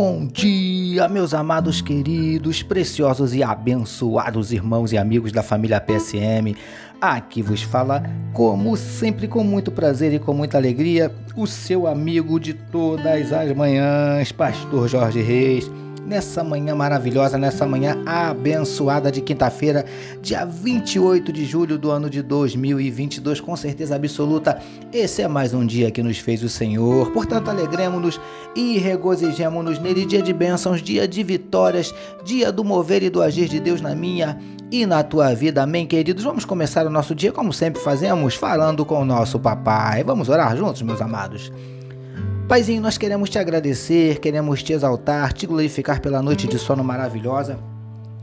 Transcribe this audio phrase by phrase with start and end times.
[0.00, 6.54] Bom dia, meus amados queridos, preciosos e abençoados irmãos e amigos da família PSM.
[7.00, 12.38] Aqui vos fala, como sempre, com muito prazer e com muita alegria, o seu amigo
[12.38, 15.68] de todas as manhãs, Pastor Jorge Reis
[16.08, 19.84] nessa manhã maravilhosa, nessa manhã abençoada de quinta-feira,
[20.22, 24.58] dia 28 de julho do ano de 2022, com certeza absoluta.
[24.90, 27.10] Esse é mais um dia que nos fez o Senhor.
[27.10, 28.18] Portanto, alegremos-nos
[28.56, 31.94] e regozijemos-nos nele, dia de bênçãos, dia de vitórias,
[32.24, 34.38] dia do mover e do agir de Deus na minha
[34.72, 35.62] e na tua vida.
[35.62, 36.24] Amém, queridos?
[36.24, 40.02] Vamos começar o nosso dia como sempre fazemos, falando com o nosso papai.
[40.02, 41.52] Vamos orar juntos, meus amados.
[42.48, 47.58] Paizinho, nós queremos te agradecer, queremos te exaltar, te glorificar pela noite de sono maravilhosa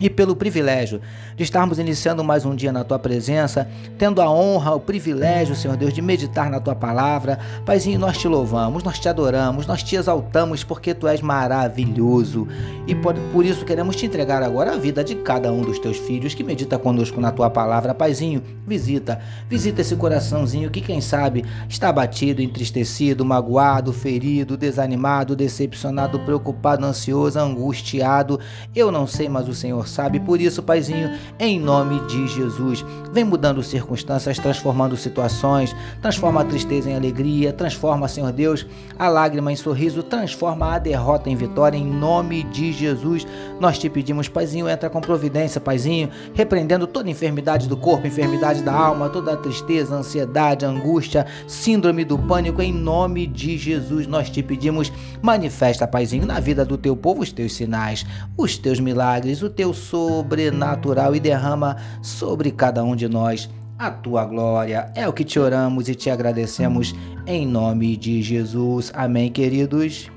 [0.00, 1.00] e pelo privilégio
[1.36, 5.76] de estarmos iniciando mais um dia na tua presença, tendo a honra, o privilégio, Senhor
[5.76, 7.38] Deus, de meditar na tua palavra.
[7.64, 12.46] Paizinho, nós te louvamos, nós te adoramos, nós te exaltamos porque tu és maravilhoso
[12.86, 15.96] e por, por isso queremos te entregar agora a vida de cada um dos teus
[15.96, 17.94] filhos que medita conosco na tua palavra.
[17.94, 26.18] Paizinho, visita, visita esse coraçãozinho que, quem sabe, está abatido, entristecido, magoado, ferido, desanimado, decepcionado,
[26.20, 28.38] preocupado, ansioso, angustiado.
[28.74, 30.20] Eu não sei, mas o Senhor sabe.
[30.20, 36.90] Por isso, Paizinho, em nome de Jesus, vem mudando circunstâncias, transformando situações, transforma a tristeza
[36.90, 38.66] em alegria, transforma, Senhor Deus,
[38.98, 43.26] a lágrima em sorriso, transforma a derrota em vitória, em nome de Jesus.
[43.60, 48.72] Nós te pedimos, Paizinho, entra com providência, Paizinho, repreendendo toda enfermidade do corpo, enfermidade da
[48.72, 54.06] alma, toda tristeza, ansiedade, angústia, síndrome do pânico, em nome de Jesus.
[54.06, 58.80] Nós te pedimos, manifesta, Paizinho, na vida do teu povo os teus sinais, os teus
[58.80, 64.90] milagres, o teu sobrenatural e derrama sobre cada um de nós a tua glória.
[64.94, 66.94] É o que te oramos e te agradecemos
[67.26, 68.90] em nome de Jesus.
[68.94, 70.10] Amém, queridos.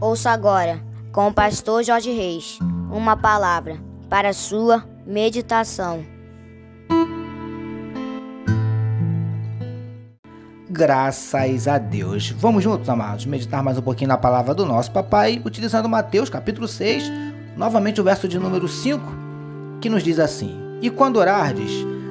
[0.00, 0.82] Ouça agora,
[1.12, 2.58] com o pastor Jorge Reis,
[2.90, 3.78] uma palavra
[4.10, 6.13] para sua meditação.
[10.76, 12.30] Graças a Deus.
[12.30, 16.66] Vamos juntos, amados, meditar mais um pouquinho na palavra do nosso papai, utilizando Mateus capítulo
[16.66, 17.12] 6,
[17.56, 19.00] novamente o verso de número 5,
[19.80, 21.70] que nos diz assim: E quando orardes,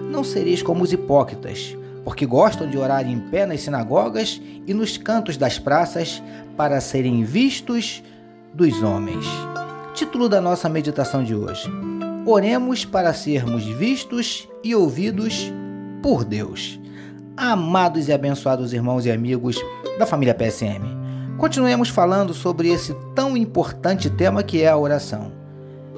[0.10, 1.76] não sereis como os hipócritas,
[2.06, 6.24] porque gostam de orar em pé nas sinagogas e nos cantos das praças
[6.56, 8.02] para serem vistos
[8.54, 9.26] dos homens.
[9.94, 11.70] Título da nossa meditação de hoje:
[12.26, 15.52] Oremos para sermos vistos e ouvidos
[16.02, 16.82] por Deus
[17.36, 19.58] amados e abençoados irmãos e amigos
[19.98, 20.82] da família PSM.
[21.38, 25.32] Continuemos falando sobre esse tão importante tema que é a oração.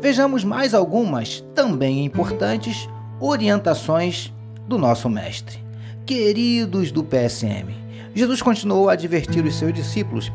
[0.01, 2.88] Vejamos mais algumas, também importantes,
[3.19, 4.34] orientações
[4.68, 5.63] do nosso Mestre.
[6.06, 7.73] Queridos do PSM,
[8.13, 10.31] Jesus continuou a advertir os seus discípulos,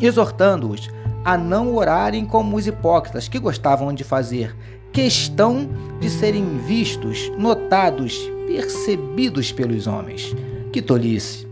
[0.00, 0.88] exortando-os
[1.24, 4.56] a não orarem como os hipócritas que gostavam de fazer
[4.92, 5.68] questão
[6.00, 8.18] de serem vistos, notados
[8.50, 10.34] percebidos pelos homens.
[10.72, 11.46] Que tolice!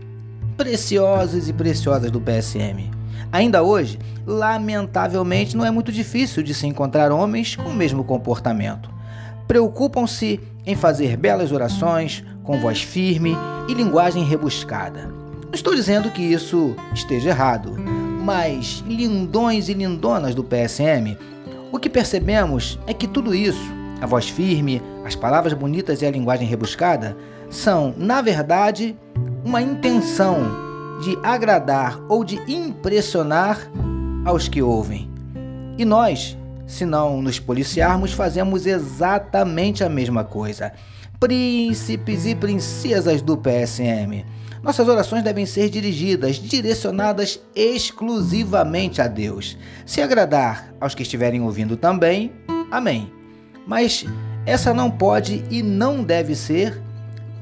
[0.57, 2.91] Preciosos e preciosas do PSM.
[3.31, 8.89] Ainda hoje, lamentavelmente, não é muito difícil de se encontrar homens com o mesmo comportamento.
[9.47, 13.33] Preocupam-se em fazer belas orações, com voz firme
[13.69, 15.07] e linguagem rebuscada.
[15.45, 17.77] Não estou dizendo que isso esteja errado,
[18.25, 21.17] mas lindões e lindonas do PSM,
[21.71, 26.11] o que percebemos é que tudo isso a voz firme, as palavras bonitas e a
[26.11, 27.17] linguagem rebuscada
[27.49, 28.97] são, na verdade,
[29.43, 30.37] uma intenção
[31.01, 33.59] de agradar ou de impressionar
[34.25, 35.09] aos que ouvem.
[35.77, 40.71] E nós, se não nos policiarmos, fazemos exatamente a mesma coisa.
[41.19, 44.25] Príncipes e princesas do PSM.
[44.61, 49.57] Nossas orações devem ser dirigidas, direcionadas exclusivamente a Deus.
[49.85, 52.33] Se agradar aos que estiverem ouvindo também,
[52.69, 53.18] amém.
[53.69, 54.03] Mas
[54.47, 56.81] essa não pode e não deve ser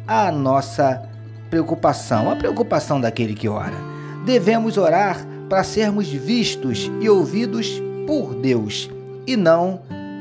[0.05, 1.01] a nossa
[1.49, 3.77] preocupação, a preocupação daquele que ora.
[4.25, 8.89] Devemos orar para sermos vistos e ouvidos por Deus
[9.25, 9.79] e não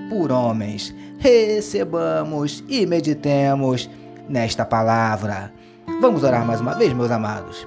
[0.08, 0.94] por homens.
[1.18, 3.90] Recebamos e meditemos
[4.28, 5.52] nesta palavra.
[6.00, 7.66] Vamos orar mais uma vez, meus amados.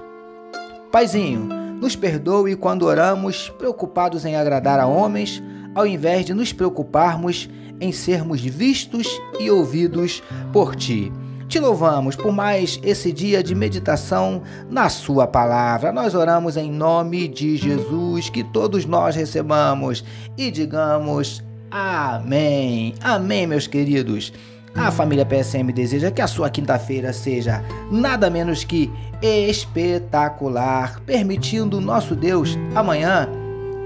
[0.90, 1.50] Paizinho,
[1.82, 5.44] nos perdoe quando oramos preocupados em agradar a homens,
[5.76, 9.08] ao invés de nos preocuparmos em sermos vistos
[9.40, 11.12] e ouvidos por ti.
[11.48, 15.92] Te louvamos por mais esse dia de meditação na Sua palavra.
[15.92, 20.04] Nós oramos em nome de Jesus, que todos nós recebamos
[20.38, 22.96] e digamos Amém.
[23.02, 24.34] Amém, meus queridos.
[24.76, 28.92] A família PSM deseja que a sua quinta-feira seja nada menos que
[29.22, 33.28] espetacular, permitindo nosso Deus amanhã,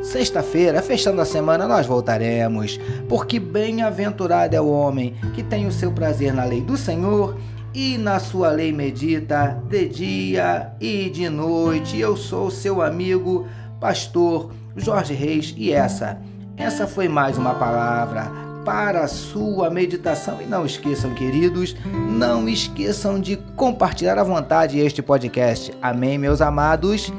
[0.04, 5.92] sexta-feira, fechando a semana, nós voltaremos, porque bem-aventurado é o homem que tem o seu
[5.92, 7.38] prazer na lei do Senhor
[7.74, 11.98] e na sua lei medita de dia e de noite.
[12.00, 13.48] Eu sou seu amigo,
[13.80, 16.20] pastor Jorge Reis, e essa,
[16.58, 18.32] essa foi mais uma palavra
[18.64, 20.42] para a sua meditação.
[20.42, 21.76] E não esqueçam, queridos,
[22.10, 25.74] não esqueçam de compartilhar à vontade este podcast.
[25.82, 27.12] Amém, meus amados.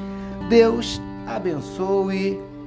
[0.49, 2.54] Deus abençoe